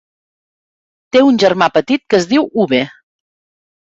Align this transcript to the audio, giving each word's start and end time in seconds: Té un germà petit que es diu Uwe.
Té 1.15 1.19
un 1.25 1.37
germà 1.43 1.67
petit 1.75 2.03
que 2.13 2.19
es 2.21 2.25
diu 2.31 2.47
Uwe. 2.65 2.81